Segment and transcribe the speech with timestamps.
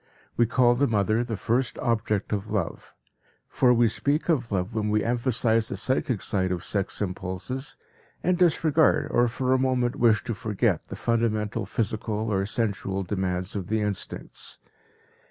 [0.35, 2.95] We call the mother the first object of love.
[3.47, 7.77] For we speak of love when we emphasize the psychic side of sex impulses,
[8.23, 13.55] and disregard or for a moment wish to forget the fundamental physical or "sensual" demands
[13.55, 14.57] of the instincts.